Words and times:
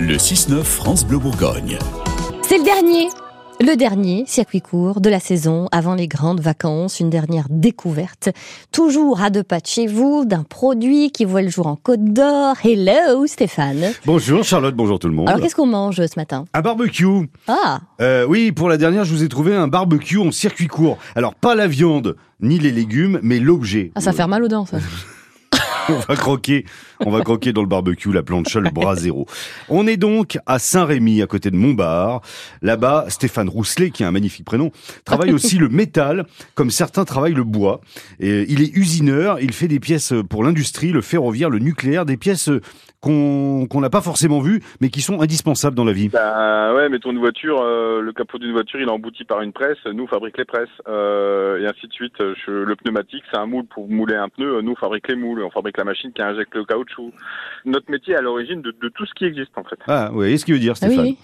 Le 0.00 0.16
6-9 0.16 0.62
France 0.62 1.04
Bleu 1.04 1.18
Bourgogne. 1.18 1.78
C'est 2.42 2.58
le 2.58 2.64
dernier 2.64 3.08
le 3.60 3.74
dernier 3.74 4.22
circuit 4.28 4.60
court 4.60 5.00
de 5.00 5.10
la 5.10 5.18
saison 5.18 5.66
avant 5.72 5.96
les 5.96 6.06
grandes 6.06 6.38
vacances, 6.40 7.00
une 7.00 7.10
dernière 7.10 7.46
découverte, 7.50 8.28
toujours 8.70 9.20
à 9.20 9.30
deux 9.30 9.42
pas 9.42 9.58
de 9.58 9.66
chez 9.66 9.88
vous, 9.88 10.24
d'un 10.24 10.44
produit 10.44 11.10
qui 11.10 11.24
voit 11.24 11.42
le 11.42 11.48
jour 11.48 11.66
en 11.66 11.74
Côte 11.74 12.04
d'Or. 12.04 12.54
Hello 12.62 13.26
Stéphane. 13.26 13.90
Bonjour 14.06 14.44
Charlotte, 14.44 14.76
bonjour 14.76 15.00
tout 15.00 15.08
le 15.08 15.14
monde. 15.14 15.28
Alors 15.28 15.40
qu'est-ce 15.40 15.56
qu'on 15.56 15.66
mange 15.66 15.96
ce 15.96 16.12
matin? 16.16 16.44
Un 16.54 16.60
barbecue. 16.60 17.28
Ah 17.48 17.80
Euh, 18.00 18.24
oui, 18.28 18.52
pour 18.52 18.68
la 18.68 18.76
dernière, 18.76 19.02
je 19.04 19.12
vous 19.12 19.24
ai 19.24 19.28
trouvé 19.28 19.56
un 19.56 19.66
barbecue 19.66 20.18
en 20.18 20.30
circuit 20.30 20.68
court. 20.68 20.96
Alors 21.16 21.34
pas 21.34 21.56
la 21.56 21.66
viande 21.66 22.14
ni 22.40 22.60
les 22.60 22.70
légumes, 22.70 23.18
mais 23.24 23.40
l'objet. 23.40 23.90
Ah, 23.96 24.00
ça 24.00 24.12
fait 24.12 24.24
mal 24.28 24.44
aux 24.44 24.48
dents, 24.48 24.66
ça. 24.66 24.76
on 25.90 25.98
va 25.98 26.16
croquer, 26.16 26.64
on 27.00 27.10
va 27.10 27.22
croquer 27.22 27.52
dans 27.52 27.62
le 27.62 27.68
barbecue, 27.68 28.12
la 28.12 28.22
plancha, 28.22 28.60
le 28.60 28.70
bras 28.70 28.96
zéro. 28.96 29.26
On 29.68 29.86
est 29.86 29.96
donc 29.96 30.38
à 30.46 30.58
Saint-Rémy, 30.58 31.22
à 31.22 31.26
côté 31.26 31.50
de 31.50 31.56
Montbard. 31.56 32.22
Là-bas, 32.62 33.06
Stéphane 33.08 33.48
Rousselet, 33.48 33.90
qui 33.90 34.04
a 34.04 34.08
un 34.08 34.12
magnifique 34.12 34.44
prénom, 34.44 34.70
travaille 35.04 35.32
aussi 35.32 35.58
le 35.58 35.68
métal, 35.68 36.26
comme 36.54 36.70
certains 36.70 37.04
travaillent 37.04 37.34
le 37.34 37.44
bois. 37.44 37.80
Et 38.20 38.44
il 38.48 38.62
est 38.62 38.76
usineur, 38.76 39.40
il 39.40 39.52
fait 39.52 39.68
des 39.68 39.80
pièces 39.80 40.12
pour 40.28 40.44
l'industrie, 40.44 40.92
le 40.92 41.00
ferroviaire, 41.00 41.50
le 41.50 41.58
nucléaire, 41.58 42.04
des 42.04 42.16
pièces 42.16 42.50
qu'on 43.00 43.66
qu'on 43.70 43.80
n'a 43.80 43.90
pas 43.90 44.00
forcément 44.00 44.40
vues, 44.40 44.60
mais 44.80 44.88
qui 44.90 45.00
sont 45.02 45.20
indispensables 45.20 45.76
dans 45.76 45.84
la 45.84 45.92
vie. 45.92 46.08
Bah 46.08 46.74
ouais, 46.74 46.88
mettons 46.88 47.10
une 47.12 47.18
voiture, 47.18 47.60
euh, 47.62 48.00
le 48.00 48.12
capot 48.12 48.38
d'une 48.38 48.52
voiture, 48.52 48.80
il 48.80 48.88
est 48.88 48.90
embouti 48.90 49.24
par 49.24 49.40
une 49.42 49.52
presse, 49.52 49.76
nous 49.92 50.04
on 50.04 50.06
fabrique 50.08 50.36
les 50.38 50.44
presses, 50.44 50.68
euh, 50.88 51.60
et 51.60 51.66
ainsi 51.66 51.86
de 51.86 51.92
suite. 51.92 52.14
Je- 52.18 52.50
le 52.68 52.76
pneumatique, 52.76 53.22
c'est 53.30 53.38
un 53.38 53.46
moule 53.46 53.64
pour 53.66 53.88
mouler 53.88 54.14
un 54.16 54.28
pneu, 54.28 54.60
nous 54.62 54.72
on 54.72 54.76
fabrique 54.76 55.08
les 55.08 55.16
moules, 55.16 55.42
on 55.42 55.50
fabrique 55.50 55.78
la 55.78 55.84
machine 55.84 56.12
qui 56.12 56.22
injecte 56.22 56.54
le 56.54 56.64
caoutchouc. 56.64 57.12
Notre 57.64 57.90
métier 57.90 58.14
est 58.14 58.18
à 58.18 58.22
l'origine 58.22 58.62
de, 58.62 58.70
de 58.82 58.88
tout 58.88 59.06
ce 59.06 59.12
qui 59.14 59.24
existe 59.24 59.52
en 59.56 59.64
fait. 59.64 59.78
Ah, 59.86 60.08
vous 60.10 60.16
voyez 60.16 60.36
ce 60.38 60.44
qu'il 60.44 60.54
veut 60.54 60.60
dire, 60.60 60.74
Ah 60.82 60.86
oui, 60.86 60.92
Stéphane. 60.94 61.04
oui. 61.06 61.18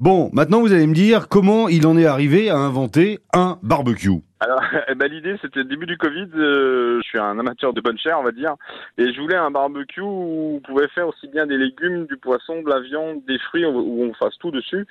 Bon, 0.00 0.30
maintenant 0.32 0.60
vous 0.60 0.72
allez 0.72 0.86
me 0.86 0.94
dire 0.94 1.28
comment 1.28 1.68
il 1.68 1.86
en 1.86 1.96
est 1.96 2.06
arrivé 2.06 2.50
à 2.50 2.56
inventer 2.56 3.20
un 3.32 3.58
barbecue. 3.62 4.10
Alors, 4.44 4.60
eh 4.88 4.94
ben, 4.94 5.10
l'idée, 5.10 5.38
c'était 5.40 5.60
le 5.60 5.64
début 5.64 5.86
du 5.86 5.96
Covid. 5.96 6.28
euh, 6.34 7.00
je 7.02 7.08
suis 7.08 7.18
un 7.18 7.38
amateur 7.38 7.72
de 7.72 7.80
bonne 7.80 7.96
chair, 7.96 8.20
on 8.20 8.22
va 8.22 8.30
dire, 8.30 8.56
et 8.98 9.10
je 9.10 9.18
voulais 9.18 9.36
un 9.36 9.50
barbecue 9.50 10.02
où 10.02 10.56
on 10.56 10.60
pouvait 10.60 10.88
faire 10.88 11.08
aussi 11.08 11.28
bien 11.28 11.46
des 11.46 11.56
légumes, 11.56 12.04
du 12.06 12.18
poisson, 12.18 12.60
de 12.60 12.68
la 12.68 12.80
viande, 12.80 13.24
des 13.24 13.38
fruits, 13.38 13.64
où 13.64 14.02
on 14.02 14.12
fasse 14.12 14.36
tout 14.38 14.50
dessus. 14.50 14.86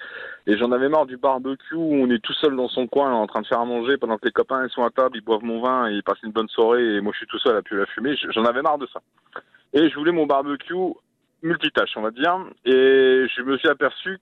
Et 0.48 0.58
j'en 0.58 0.72
avais 0.72 0.90
marre 0.90 1.06
du 1.06 1.18
barbecue 1.18 1.76
où 1.76 1.94
on 1.94 2.09
est 2.09 2.18
tout 2.18 2.34
seul 2.34 2.56
dans 2.56 2.68
son 2.68 2.88
coin 2.88 3.14
en 3.14 3.28
train 3.28 3.42
de 3.42 3.48
faire 3.48 3.59
à 3.59 3.66
manger 3.66 3.98
pendant 3.98 4.18
que 4.18 4.26
les 4.26 4.31
copains 4.31 4.68
sont 4.70 4.84
à 4.84 4.90
table, 4.90 5.18
ils 5.18 5.24
boivent 5.24 5.44
mon 5.44 5.62
vin 5.62 5.88
et 5.88 5.94
ils 5.94 6.04
passent 6.04 6.24
une 6.24 6.31
bonne 6.31 6.50
soirée 6.50 6.96
et 6.96 7.02
moi 7.02 7.12
je 7.14 7.20
suis 7.20 7.28
tout 7.28 7.40
seul 7.40 7.56
à 7.56 7.62
puer 7.62 7.78
la 7.78 7.86
fumée. 7.86 8.16
J'en 8.31 8.46
avais 8.46 8.64
marre 8.64 8.80
de 8.80 8.88
ça. 8.88 9.02
Et 9.74 9.88
je 9.88 9.96
voulais 9.96 10.12
mon 10.12 10.26
barbecue 10.26 10.74
multitâche, 11.44 11.92
on 11.96 12.02
va 12.02 12.09
dire. 12.09 12.40
Et 12.66 13.28
je 13.36 13.42
me 13.44 13.58
suis 13.58 13.70
aperçu 13.70 14.18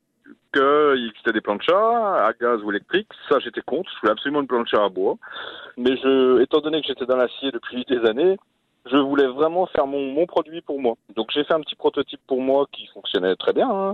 qu'il 0.54 1.08
existait 1.10 1.32
des 1.34 1.42
planchas 1.42 2.26
à 2.28 2.32
gaz 2.40 2.62
ou 2.64 2.72
électrique. 2.72 3.08
Ça, 3.30 3.40
j'étais 3.40 3.62
contre. 3.62 3.90
Je 3.96 4.00
voulais 4.02 4.12
absolument 4.12 4.42
une 4.42 4.48
plancha 4.48 4.84
à 4.84 4.90
bois. 4.90 5.16
Mais 5.78 5.96
je, 5.98 6.42
étant 6.42 6.60
donné 6.62 6.82
que 6.82 6.88
j'étais 6.88 7.06
dans 7.06 7.18
l'acier 7.18 7.52
depuis 7.52 7.84
des 7.86 8.06
années, 8.08 8.38
je 8.86 8.98
voulais 8.98 9.28
vraiment 9.28 9.68
faire 9.68 9.86
mon, 9.88 10.12
mon 10.12 10.26
produit 10.26 10.62
pour 10.62 10.82
moi. 10.82 10.96
Donc 11.16 11.30
j'ai 11.32 11.44
fait 11.44 11.54
un 11.54 11.62
petit 11.62 11.76
prototype 11.76 12.20
pour 12.28 12.42
moi 12.42 12.66
qui 12.72 12.88
fonctionnait 12.88 13.36
très 13.36 13.54
bien. 13.54 13.70
hein. 13.70 13.94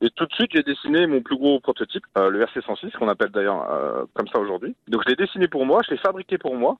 Et 0.00 0.08
tout 0.10 0.24
de 0.24 0.32
suite, 0.32 0.50
j'ai 0.54 0.62
dessiné 0.62 1.06
mon 1.06 1.20
plus 1.20 1.36
gros 1.36 1.58
prototype, 1.60 2.04
euh, 2.16 2.30
le 2.30 2.42
RC106, 2.44 2.92
qu'on 2.96 3.08
appelle 3.08 3.30
d'ailleurs 3.30 3.68
euh, 3.70 4.04
comme 4.14 4.28
ça 4.28 4.38
aujourd'hui. 4.38 4.74
Donc 4.88 5.02
je 5.04 5.10
l'ai 5.10 5.16
dessiné 5.16 5.48
pour 5.48 5.66
moi, 5.66 5.80
je 5.86 5.90
l'ai 5.90 5.98
fabriqué 5.98 6.38
pour 6.38 6.54
moi, 6.54 6.78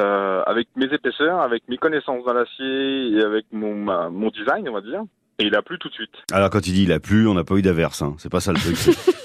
euh, 0.00 0.42
avec 0.44 0.68
mes 0.76 0.86
épaisseurs, 0.92 1.40
avec 1.40 1.66
mes 1.68 1.78
connaissances 1.78 2.24
dans 2.24 2.34
l'acier 2.34 3.10
et 3.16 3.22
avec 3.22 3.46
mon, 3.52 3.74
ma- 3.74 4.10
mon 4.10 4.28
design, 4.30 4.68
on 4.68 4.72
va 4.72 4.80
dire. 4.80 5.02
Et 5.40 5.46
il 5.46 5.54
a 5.54 5.62
plu 5.62 5.78
tout 5.78 5.88
de 5.88 5.94
suite. 5.94 6.10
Alors 6.32 6.50
quand 6.50 6.66
il 6.66 6.72
dit 6.72 6.82
il 6.82 6.90
a 6.90 6.98
plu, 6.98 7.28
on 7.28 7.34
n'a 7.34 7.44
pas 7.44 7.54
eu 7.54 7.62
d'averse, 7.62 8.02
hein. 8.02 8.16
c'est 8.18 8.28
pas 8.28 8.40
ça 8.40 8.52
le 8.52 8.58
truc. 8.58 8.76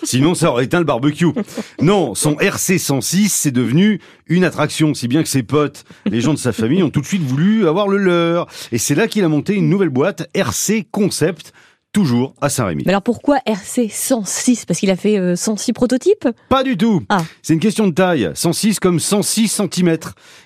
Sinon 0.04 0.36
ça 0.36 0.52
aurait 0.52 0.66
éteint 0.66 0.78
le 0.78 0.86
barbecue. 0.86 1.26
Non, 1.82 2.14
son 2.14 2.36
RC106 2.36 3.30
c'est 3.30 3.52
devenu 3.52 4.00
une 4.28 4.44
attraction, 4.44 4.94
si 4.94 5.08
bien 5.08 5.24
que 5.24 5.30
ses 5.30 5.42
potes, 5.42 5.86
les 6.06 6.22
gens 6.22 6.34
de 6.34 6.38
sa 6.38 6.52
famille 6.52 6.84
ont 6.84 6.92
tout 6.92 7.02
de 7.02 7.08
suite 7.08 7.24
voulu 7.24 7.68
avoir 7.68 7.88
le 7.88 7.98
leur. 7.98 8.48
Et 8.72 8.78
c'est 8.78 8.94
là 8.94 9.08
qu'il 9.08 9.24
a 9.24 9.28
monté 9.28 9.56
une 9.56 9.70
nouvelle 9.70 9.90
boîte, 9.90 10.30
RC 10.36 10.86
Concept, 10.92 11.52
toujours 11.94 12.34
à 12.42 12.50
Saint-Rémy. 12.50 12.84
Mais 12.86 12.92
alors 12.92 13.02
pourquoi 13.04 13.38
RC 13.46 13.88
106 13.90 14.66
Parce 14.66 14.80
qu'il 14.80 14.90
a 14.92 14.96
fait 14.98 15.18
euh, 15.18 15.36
106 15.36 15.72
prototypes? 15.74 16.28
Pas 16.50 16.64
du 16.64 16.76
tout. 16.76 17.04
Ah. 17.10 17.20
C'est 17.42 17.54
une 17.54 17.60
question 17.60 17.88
de 17.88 17.94
taille. 17.94 18.30
106 18.34 18.80
comme 18.80 19.00
106 19.00 19.48
cm. 19.48 19.98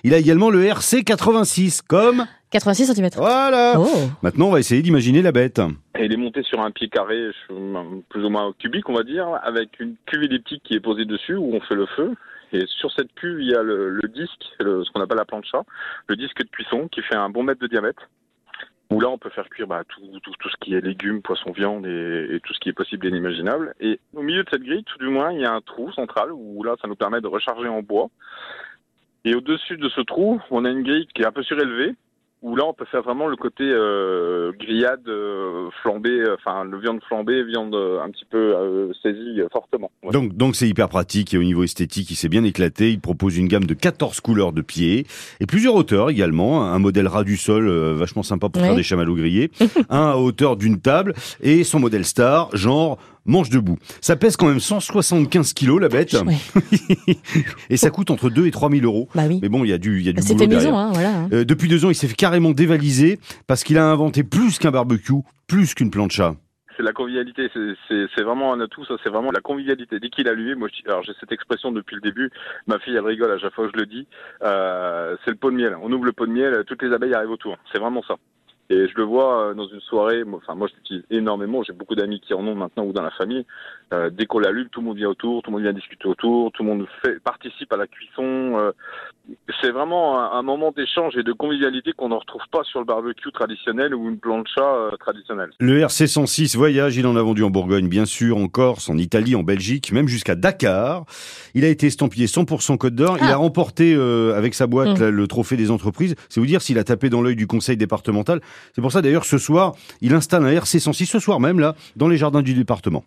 Il 0.04 0.14
a 0.14 0.18
également 0.18 0.50
le 0.50 0.64
RC 0.64 1.02
86 1.02 1.82
comme... 1.82 2.26
86 2.50 2.94
cm. 2.94 3.10
Voilà. 3.16 3.74
Oh 3.78 3.86
Maintenant 4.22 4.46
on 4.46 4.50
va 4.52 4.58
essayer 4.60 4.80
d'imaginer 4.80 5.20
la 5.20 5.32
bête. 5.32 5.60
Et 5.98 6.04
il 6.06 6.12
est 6.12 6.16
monté 6.16 6.42
sur 6.44 6.60
un 6.60 6.70
pied 6.70 6.88
carré, 6.88 7.30
plus 8.08 8.24
ou 8.24 8.30
moins 8.30 8.52
cubique, 8.58 8.88
on 8.88 8.94
va 8.94 9.02
dire, 9.02 9.26
avec 9.42 9.78
une 9.80 9.96
cuve 10.06 10.22
elliptique 10.22 10.62
qui 10.64 10.74
est 10.74 10.80
posée 10.80 11.04
dessus 11.04 11.34
où 11.34 11.54
on 11.54 11.60
fait 11.60 11.74
le 11.74 11.84
feu. 11.94 12.14
Et 12.54 12.64
sur 12.80 12.90
cette 12.92 13.12
cuve, 13.16 13.38
il 13.42 13.50
y 13.50 13.54
a 13.54 13.62
le, 13.62 13.90
le 13.90 14.08
disque, 14.08 14.40
le- 14.60 14.82
ce 14.82 14.90
qu'on 14.92 15.02
appelle 15.02 15.18
la 15.18 15.26
plancha, 15.26 15.62
le 16.06 16.16
disque 16.16 16.38
de 16.38 16.48
cuisson 16.48 16.88
qui 16.90 17.02
fait 17.02 17.16
un 17.16 17.28
bon 17.28 17.42
mètre 17.42 17.60
de 17.60 17.66
diamètre. 17.66 18.08
Où 18.90 19.00
là, 19.00 19.08
on 19.10 19.18
peut 19.18 19.30
faire 19.30 19.48
cuire 19.50 19.66
bah, 19.66 19.82
tout, 19.86 20.00
tout, 20.20 20.48
ce 20.48 20.56
qui 20.60 20.74
est 20.74 20.80
légumes, 20.80 21.20
poissons, 21.20 21.52
viande 21.52 21.86
et, 21.86 22.36
et 22.36 22.40
tout 22.40 22.54
ce 22.54 22.58
qui 22.58 22.70
est 22.70 22.72
possible 22.72 23.06
et 23.06 23.10
inimaginable. 23.10 23.74
Et 23.80 24.00
au 24.14 24.22
milieu 24.22 24.44
de 24.44 24.50
cette 24.50 24.62
grille, 24.62 24.84
tout 24.84 24.98
du 24.98 25.08
moins, 25.08 25.32
il 25.32 25.40
y 25.40 25.44
a 25.44 25.52
un 25.52 25.60
trou 25.60 25.92
central 25.92 26.32
où 26.32 26.62
là, 26.62 26.74
ça 26.80 26.88
nous 26.88 26.96
permet 26.96 27.20
de 27.20 27.26
recharger 27.26 27.68
en 27.68 27.82
bois. 27.82 28.08
Et 29.24 29.34
au-dessus 29.34 29.76
de 29.76 29.88
ce 29.90 30.00
trou, 30.00 30.40
on 30.50 30.64
a 30.64 30.70
une 30.70 30.82
grille 30.82 31.06
qui 31.14 31.22
est 31.22 31.26
un 31.26 31.32
peu 31.32 31.42
surélevée, 31.42 31.94
où 32.42 32.54
là 32.54 32.64
on 32.66 32.72
peut 32.72 32.84
faire 32.84 33.02
vraiment 33.02 33.26
le 33.26 33.36
côté 33.36 33.64
euh, 33.64 34.52
grillade 34.58 35.06
euh, 35.08 35.68
flambée, 35.82 36.10
euh, 36.20 36.36
enfin 36.38 36.64
le 36.64 36.78
viande 36.78 37.00
flambée, 37.08 37.42
viande 37.44 37.74
euh, 37.74 38.00
un 38.00 38.10
petit 38.10 38.24
peu 38.24 38.38
euh, 38.56 38.92
saisie 39.02 39.40
euh, 39.40 39.48
fortement. 39.52 39.90
Ouais. 40.04 40.12
Donc, 40.12 40.34
donc 40.36 40.54
c'est 40.54 40.68
hyper 40.68 40.88
pratique 40.88 41.34
et 41.34 41.38
au 41.38 41.42
niveau 41.42 41.64
esthétique, 41.64 42.10
il 42.10 42.14
s'est 42.16 42.28
bien 42.28 42.44
éclaté. 42.44 42.90
Il 42.90 43.00
propose 43.00 43.36
une 43.36 43.48
gamme 43.48 43.64
de 43.64 43.74
14 43.74 44.20
couleurs 44.20 44.52
de 44.52 44.62
pieds 44.62 45.06
et 45.40 45.46
plusieurs 45.46 45.74
hauteurs 45.74 46.10
également. 46.10 46.64
Un 46.64 46.78
modèle 46.78 47.08
ras 47.08 47.24
du 47.24 47.36
sol, 47.36 47.68
euh, 47.68 47.94
vachement 47.94 48.22
sympa 48.22 48.48
pour 48.48 48.62
Ouais. 48.62 48.68
faire 48.68 48.76
des 48.76 48.82
chamallows 48.84 49.16
grillés. 49.16 49.50
un 49.90 50.10
à 50.10 50.16
hauteur 50.16 50.56
d'une 50.56 50.80
table 50.80 51.14
et 51.42 51.64
son 51.64 51.80
modèle 51.80 52.04
star, 52.04 52.54
genre 52.56 52.98
manche 53.28 53.50
debout. 53.50 53.78
Ça 54.00 54.16
pèse 54.16 54.36
quand 54.36 54.48
même 54.48 54.58
175 54.58 55.52
kilos 55.52 55.80
la 55.80 55.88
bête 55.88 56.14
Ouais. 56.26 56.34
et 57.70 57.76
ça 57.76 57.90
coûte 57.90 58.10
entre 58.10 58.30
2 58.30 58.46
et 58.46 58.50
3 58.50 58.70
000 58.70 58.82
euros. 58.84 59.08
Bah 59.14 59.22
oui. 59.28 59.38
Mais 59.42 59.48
bon, 59.48 59.62
il 59.64 59.68
y 59.70 59.72
a 59.72 59.78
du, 59.78 60.00
il 60.00 60.06
y 60.06 60.08
a 60.08 60.12
du 60.12 60.22
C'était 60.22 60.46
boulot 60.46 60.56
maison, 60.56 60.70
derrière. 60.70 60.78
hein, 60.78 60.90
voilà. 60.92 61.14
hein. 61.20 61.28
Euh, 61.32 61.44
depuis 61.44 61.68
deux 61.68 61.84
ans, 61.84 61.90
il 61.90 61.94
s'est 61.94 62.08
fait 62.08 62.14
carrément 62.16 62.50
dévaliser 62.50 63.20
parce 63.46 63.62
qu'il 63.62 63.78
a 63.78 63.84
inventé 63.88 64.24
plus 64.24 64.58
qu'un 64.58 64.70
barbecue, 64.72 65.12
plus 65.46 65.74
qu'une 65.74 65.90
plancha. 65.90 66.34
C'est 66.76 66.82
la 66.84 66.92
convivialité, 66.92 67.48
c'est- 67.54 68.22
vraiment 68.22 68.52
un 68.52 68.60
atout, 68.60 68.84
ça 68.84 68.94
c'est 69.02 69.08
vraiment 69.10 69.30
la 69.32 69.40
convivialité. 69.40 69.98
Dès 70.00 70.10
qu'il 70.10 70.28
a 70.28 70.32
allumé, 70.32 70.54
moi 70.54 70.68
je 70.70 70.76
dis- 70.80 70.88
alors 70.88 71.02
j'ai 71.02 71.12
cette 71.18 71.32
expression 71.32 71.72
depuis 71.72 71.94
le 71.96 72.00
début, 72.02 72.30
ma 72.68 72.78
fille 72.78 72.94
elle 72.94 73.04
rigole 73.04 73.32
à 73.32 73.38
chaque 73.38 73.52
fois 73.54 73.66
que 73.66 73.72
je 73.74 73.80
le 73.80 73.86
dis, 73.86 74.06
euh, 74.44 75.16
c'est 75.24 75.30
le 75.30 75.36
pot 75.36 75.50
de 75.50 75.56
miel. 75.56 75.74
On 75.82 75.90
ouvre 75.92 76.04
le 76.04 76.12
pot 76.12 76.26
de 76.26 76.32
miel, 76.32 76.62
toutes 76.66 76.82
les 76.82 76.92
abeilles 76.92 77.14
arrivent 77.14 77.30
autour, 77.30 77.56
c'est 77.72 77.78
vraiment 77.78 78.02
ça. 78.06 78.14
Et 78.70 78.86
je 78.86 78.94
le 78.96 79.04
vois 79.04 79.48
euh, 79.48 79.54
dans 79.54 79.66
une 79.66 79.80
soirée, 79.80 80.22
enfin 80.30 80.54
moi 80.54 80.68
je 80.68 80.74
l'utilise 80.76 81.04
énormément, 81.10 81.62
j'ai 81.62 81.72
beaucoup 81.72 81.94
d'amis 81.94 82.20
qui 82.20 82.34
en 82.34 82.46
ont 82.46 82.54
maintenant 82.54 82.84
ou 82.84 82.92
dans 82.92 83.02
la 83.02 83.10
famille. 83.10 83.46
Euh, 83.94 84.10
dès 84.10 84.26
qu'on 84.26 84.40
l'allume, 84.40 84.68
tout 84.68 84.80
le 84.80 84.86
monde 84.86 84.98
vient 84.98 85.08
autour, 85.08 85.42
tout 85.42 85.50
le 85.50 85.56
monde 85.56 85.62
vient 85.62 85.72
discuter 85.72 86.06
autour, 86.06 86.52
tout 86.52 86.62
le 86.62 86.68
monde 86.68 86.86
fait, 87.02 87.18
participe 87.20 87.72
à 87.72 87.76
la 87.78 87.86
cuisson. 87.86 88.22
euh, 88.58 88.72
c'est 89.60 89.70
vraiment 89.70 90.18
un, 90.20 90.38
un 90.38 90.42
moment 90.42 90.72
d'échange 90.76 91.16
et 91.16 91.22
de 91.22 91.32
convivialité 91.32 91.92
qu'on 91.96 92.08
ne 92.08 92.14
retrouve 92.14 92.42
pas 92.52 92.62
sur 92.64 92.80
le 92.80 92.84
barbecue 92.86 93.30
traditionnel 93.32 93.94
ou 93.94 94.08
une 94.08 94.18
plancha 94.18 94.60
euh, 94.60 94.90
traditionnelle. 95.00 95.50
Le 95.60 95.80
RC106 95.80 96.56
voyage, 96.56 96.96
il 96.96 97.06
en 97.06 97.16
a 97.16 97.22
vendu 97.22 97.42
en 97.44 97.50
Bourgogne, 97.50 97.88
bien 97.88 98.04
sûr, 98.04 98.36
en 98.36 98.48
Corse, 98.48 98.88
en 98.88 98.96
Italie, 98.98 99.34
en 99.34 99.42
Belgique, 99.42 99.92
même 99.92 100.08
jusqu'à 100.08 100.34
Dakar. 100.34 101.04
Il 101.54 101.64
a 101.64 101.68
été 101.68 101.86
estampillé 101.86 102.26
100% 102.26 102.76
Côte 102.78 102.94
d'Or. 102.94 103.16
Il 103.20 103.24
Ah. 103.28 103.32
a 103.32 103.36
remporté 103.36 103.94
euh, 103.94 104.36
avec 104.36 104.54
sa 104.54 104.66
boîte 104.66 104.98
Mm. 104.98 105.02
là, 105.02 105.10
le 105.10 105.26
trophée 105.26 105.56
des 105.56 105.70
entreprises. 105.70 106.14
C'est 106.28 106.40
vous 106.40 106.46
dire 106.46 106.62
s'il 106.62 106.78
a 106.78 106.84
tapé 106.84 107.10
dans 107.10 107.22
l'œil 107.22 107.36
du 107.36 107.46
conseil 107.46 107.76
départemental. 107.76 108.40
C'est 108.74 108.80
pour 108.80 108.92
ça 108.92 109.02
d'ailleurs 109.02 109.24
ce 109.24 109.38
soir, 109.38 109.74
il 110.00 110.14
installe 110.14 110.44
un 110.44 110.52
RC106 110.52 111.06
ce 111.06 111.18
soir 111.18 111.40
même 111.40 111.58
là 111.60 111.74
dans 111.96 112.08
les 112.08 112.16
jardins 112.16 112.42
du 112.42 112.54
département. 112.54 112.88